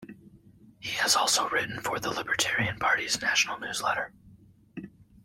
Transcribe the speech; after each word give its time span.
He 0.79 0.89
has 0.93 1.15
also 1.15 1.47
written 1.49 1.79
for 1.79 1.99
the 1.99 2.09
Libertarian 2.09 2.79
Party's 2.79 3.21
national 3.21 3.59
newsletter. 3.59 4.11